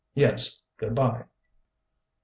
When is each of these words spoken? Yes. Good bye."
Yes. 0.15 0.59
Good 0.77 0.95
bye." 0.95 1.25